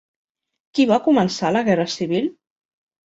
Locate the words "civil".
1.97-2.33